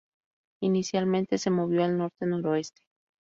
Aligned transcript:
Inicialmente, 0.63 1.37
se 1.37 1.51
movió 1.51 1.83
al 1.83 1.95
norte-noroeste. 1.95 2.81